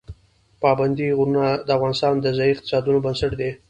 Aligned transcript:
پابندی 0.61 1.07
غرونه 1.17 1.45
د 1.67 1.69
افغانستان 1.77 2.13
د 2.19 2.25
ځایي 2.37 2.51
اقتصادونو 2.53 2.99
بنسټ 3.05 3.31
دی. 3.39 3.51